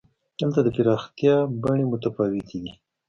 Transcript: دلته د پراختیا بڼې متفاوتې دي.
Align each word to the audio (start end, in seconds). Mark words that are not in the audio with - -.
دلته 0.39 0.59
د 0.63 0.67
پراختیا 0.75 1.35
بڼې 1.63 1.85
متفاوتې 1.91 2.57
دي. 2.63 2.71